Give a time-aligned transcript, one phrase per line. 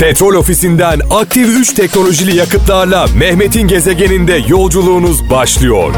[0.00, 5.94] Petrol ofisinden aktif 3 teknolojili yakıtlarla Mehmet'in gezegeninde yolculuğunuz başlıyor.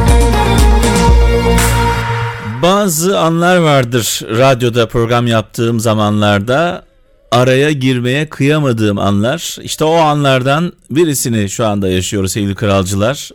[2.62, 6.84] Bazı anlar vardır radyoda program yaptığım zamanlarda
[7.32, 9.56] araya girmeye kıyamadığım anlar.
[9.62, 13.30] İşte o anlardan birisini şu anda yaşıyoruz sevgili kralcılar.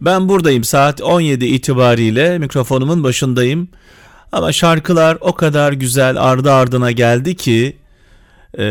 [0.00, 3.68] Ben buradayım saat 17 itibariyle mikrofonumun başındayım.
[4.32, 7.76] Ama şarkılar o kadar güzel ardı ardına geldi ki
[8.58, 8.62] e,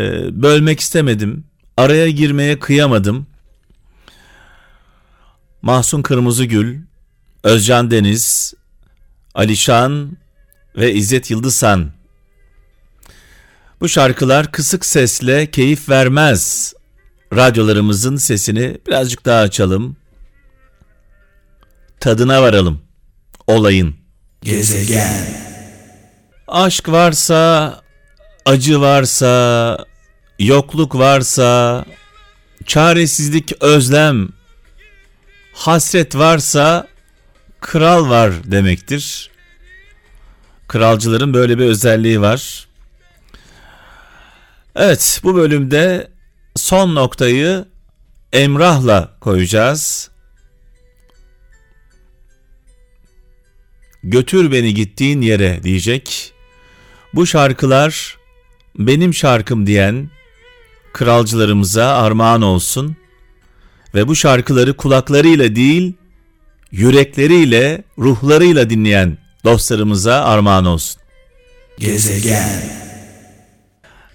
[0.41, 1.43] bölmek istemedim.
[1.77, 3.27] Araya girmeye kıyamadım.
[5.62, 6.80] Mahsun Kırmızıgül,
[7.44, 8.53] Özcan Deniz,
[9.35, 10.17] Alişan
[10.77, 11.91] ve İzzet Yıldızhan.
[13.81, 16.73] Bu şarkılar kısık sesle keyif vermez.
[17.36, 19.97] Radyolarımızın sesini birazcık daha açalım.
[22.00, 22.81] Tadına varalım.
[23.47, 23.95] Olayın.
[24.41, 25.44] Gezegen.
[26.47, 27.81] Aşk varsa,
[28.45, 29.85] acı varsa,
[30.39, 31.85] yokluk varsa,
[32.66, 34.29] çaresizlik, özlem,
[35.53, 36.88] hasret varsa
[37.61, 39.30] kral var demektir.
[40.67, 42.67] Kralcıların böyle bir özelliği var.
[44.75, 46.11] Evet, bu bölümde
[46.55, 47.66] son noktayı
[48.33, 50.09] Emrah'la koyacağız.
[54.03, 56.33] Götür beni gittiğin yere diyecek.
[57.13, 58.17] Bu şarkılar
[58.75, 60.09] benim şarkım diyen
[60.93, 62.95] kralcılarımıza armağan olsun
[63.95, 65.93] ve bu şarkıları kulaklarıyla değil
[66.71, 71.01] yürekleriyle, ruhlarıyla dinleyen dostlarımıza armağan olsun.
[71.79, 72.83] Gezegen.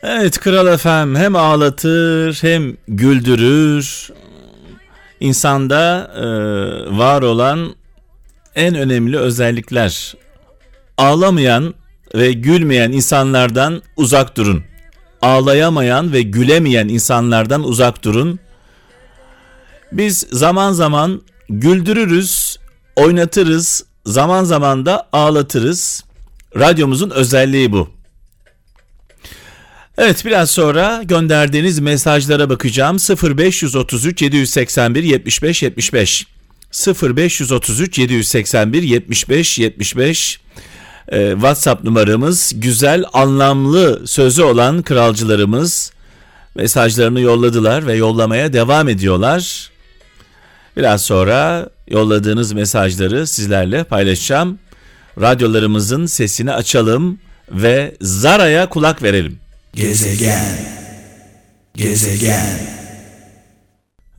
[0.03, 4.11] Evet Kral Efem hem ağlatır hem güldürür.
[5.21, 6.27] İnsanda e,
[6.99, 7.75] var olan
[8.55, 10.15] en önemli özellikler.
[10.99, 11.75] Ağlamayan
[12.15, 14.65] ve gülmeyen insanlardan uzak durun.
[15.23, 18.39] Ağlayamayan ve gülemeyen insanlardan uzak durun.
[19.93, 22.59] Biz zaman zaman güldürürüz,
[22.97, 26.05] oynatırız, zaman zaman da ağlatırız.
[26.57, 27.99] Radyomuzun özelliği bu.
[29.99, 32.97] Evet biraz sonra gönderdiğiniz mesajlara bakacağım.
[32.97, 36.27] 0533 781 75 75
[37.03, 40.41] 0533 781 75 75
[41.13, 45.93] ee, WhatsApp numaramız güzel anlamlı sözü olan kralcılarımız
[46.55, 49.71] mesajlarını yolladılar ve yollamaya devam ediyorlar.
[50.77, 54.59] Biraz sonra yolladığınız mesajları sizlerle paylaşacağım.
[55.21, 57.19] Radyolarımızın sesini açalım
[57.51, 59.39] ve Zara'ya kulak verelim.
[59.75, 60.45] Gezegen.
[61.75, 62.59] Gezegen.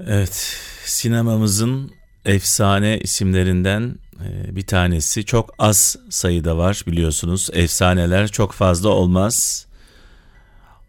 [0.07, 1.91] Evet, sinemamızın
[2.25, 5.25] efsane isimlerinden e, bir tanesi.
[5.25, 7.49] Çok az sayıda var biliyorsunuz.
[7.53, 9.65] Efsaneler çok fazla olmaz.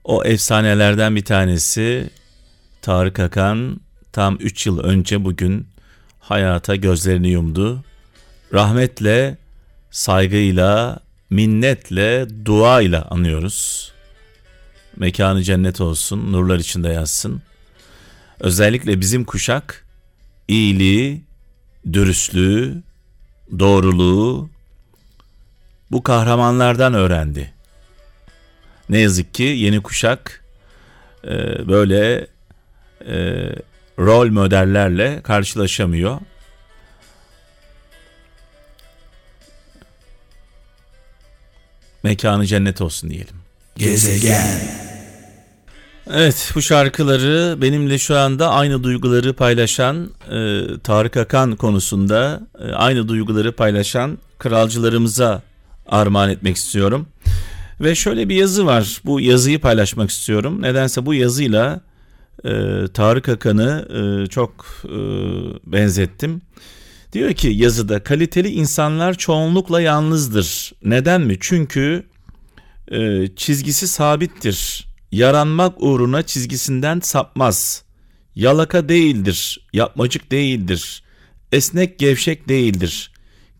[0.04, 2.10] O efsanelerden bir tanesi
[2.82, 3.80] Tarık Akan
[4.12, 5.66] tam 3 yıl önce bugün
[6.20, 7.84] hayata gözlerini yumdu.
[8.52, 9.38] Rahmetle,
[9.90, 13.92] saygıyla, minnetle, dua ile anıyoruz.
[14.96, 17.42] Mekanı cennet olsun, nurlar içinde yazsın.
[18.40, 19.86] Özellikle bizim kuşak
[20.48, 21.22] iyiliği,
[21.92, 22.82] dürüstlüğü,
[23.58, 24.50] doğruluğu
[25.90, 27.52] bu kahramanlardan öğrendi.
[28.88, 30.44] Ne yazık ki yeni kuşak
[31.24, 31.28] e,
[31.68, 32.26] böyle
[33.06, 33.16] e,
[33.98, 36.20] rol modellerle karşılaşamıyor.
[42.02, 43.36] Mekanı cennet olsun diyelim.
[43.76, 44.89] Gezegen.
[46.08, 53.08] Evet bu şarkıları benimle şu anda aynı duyguları paylaşan e, Tarık Akan konusunda e, aynı
[53.08, 55.42] duyguları paylaşan kralcılarımıza
[55.86, 57.06] armağan etmek istiyorum.
[57.80, 60.62] Ve şöyle bir yazı var bu yazıyı paylaşmak istiyorum.
[60.62, 61.80] Nedense bu yazıyla
[62.44, 62.50] e,
[62.94, 64.98] Tarık Akan'ı e, çok e,
[65.72, 66.42] benzettim.
[67.12, 70.72] Diyor ki yazıda kaliteli insanlar çoğunlukla yalnızdır.
[70.84, 71.36] Neden mi?
[71.40, 72.04] Çünkü
[72.92, 77.84] e, çizgisi sabittir yaranmak uğruna çizgisinden sapmaz.
[78.34, 81.02] Yalaka değildir, yapmacık değildir,
[81.52, 83.12] esnek gevşek değildir.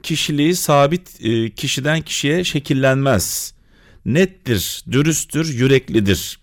[0.03, 3.55] Kişiliği sabit e, kişiden kişiye şekillenmez.
[4.05, 6.39] Nettir, dürüsttür, yüreklidir.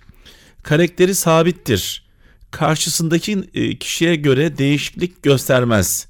[0.63, 2.07] Karakteri sabittir.
[2.51, 6.07] Karşısındaki e, kişiye göre değişiklik göstermez.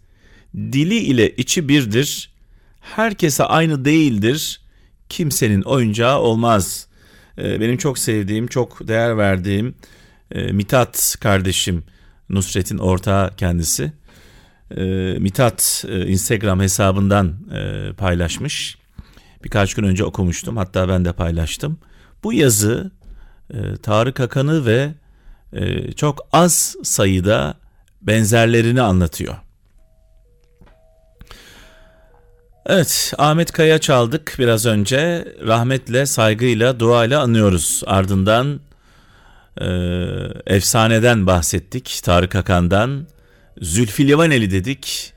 [0.56, 2.32] Dili ile içi birdir.
[2.80, 4.62] Herkese aynı değildir.
[5.10, 6.87] Kimsenin oyuncağı olmaz.''
[7.38, 9.76] Ee, benim çok sevdiğim, çok değer verdiğim
[10.32, 11.84] e, Mitat kardeşim
[12.30, 13.92] Nusret'in ortağı kendisi.
[14.78, 14.84] E,
[15.20, 18.78] Mitat e, Instagram hesabından e, paylaşmış.
[19.44, 21.80] Birkaç gün önce okumuştum hatta ben de paylaştım.
[22.24, 22.92] Bu yazı
[23.84, 24.94] Tarık Akan'ı ve
[25.96, 27.58] çok az sayıda
[28.02, 29.36] benzerlerini anlatıyor.
[32.70, 35.28] Evet, Ahmet Kaya çaldık biraz önce.
[35.48, 37.84] Rahmetle, saygıyla, duayla anıyoruz.
[37.86, 38.60] Ardından
[39.62, 39.68] e,
[40.48, 43.08] efsaneden bahsettik, Tarık Akan'dan.
[43.62, 45.14] Zülfü Livaneli dedik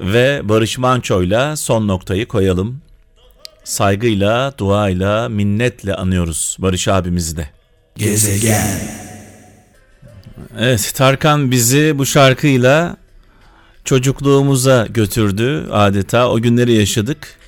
[0.00, 2.82] ve Barış Manço'yla son noktayı koyalım.
[3.64, 7.48] Saygıyla, duayla, minnetle anıyoruz Barış abimizi de.
[7.96, 8.80] Gezegen.
[10.58, 12.96] Evet, Tarkan bizi bu şarkıyla
[13.88, 16.30] çocukluğumuza götürdü adeta.
[16.30, 17.38] O günleri yaşadık.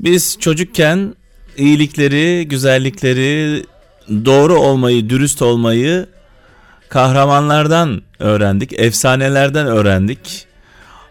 [0.00, 1.14] Biz çocukken
[1.56, 3.64] iyilikleri, güzellikleri,
[4.08, 6.06] doğru olmayı, dürüst olmayı
[6.88, 10.46] kahramanlardan öğrendik, efsanelerden öğrendik.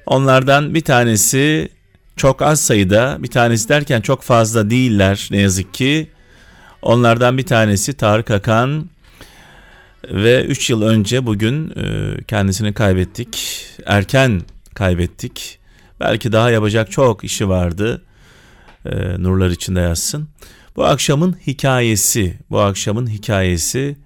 [0.05, 1.69] Onlardan bir tanesi
[2.15, 6.09] çok az sayıda, bir tanesi derken çok fazla değiller ne yazık ki.
[6.81, 8.89] Onlardan bir tanesi Tarık Akan
[10.11, 13.65] ve 3 yıl önce bugün e, kendisini kaybettik.
[13.85, 14.41] Erken
[14.73, 15.59] kaybettik.
[15.99, 18.01] Belki daha yapacak çok işi vardı.
[18.85, 20.29] E, nurlar içinde yazsın.
[20.75, 23.97] Bu akşamın hikayesi, bu akşamın hikayesi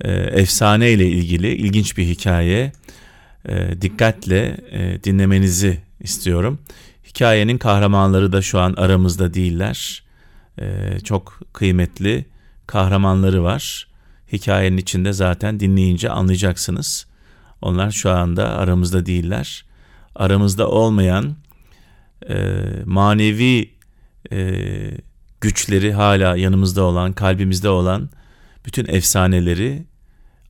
[0.00, 2.72] e, efsane ile ilgili ilginç bir hikaye.
[3.80, 4.56] Dikkatle
[5.04, 6.58] dinlemenizi istiyorum.
[7.06, 10.02] Hikayenin kahramanları da şu an aramızda değiller
[10.60, 12.26] e, çok kıymetli
[12.66, 13.88] kahramanları var.
[14.32, 17.06] Hikayenin içinde zaten dinleyince anlayacaksınız.
[17.62, 19.64] Onlar şu anda aramızda değiller.
[20.14, 21.36] Aramızda olmayan
[22.28, 22.36] e,
[22.84, 23.70] manevi
[24.32, 24.54] e,
[25.40, 28.10] güçleri hala yanımızda olan, kalbimizde olan
[28.66, 29.86] bütün efsaneleri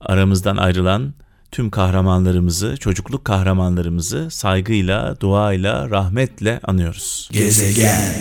[0.00, 1.14] aramızdan ayrılan
[1.52, 7.28] tüm kahramanlarımızı, çocukluk kahramanlarımızı saygıyla, duayla, rahmetle anıyoruz.
[7.32, 8.14] Gezegen.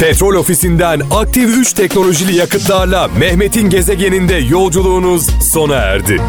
[0.00, 6.20] Petrol ofisinden aktif 3 teknolojili yakıtlarla Mehmet'in gezegeninde yolculuğunuz sona erdi.